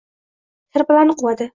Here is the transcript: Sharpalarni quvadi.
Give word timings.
Sharpalarni 0.77 1.19
quvadi. 1.23 1.49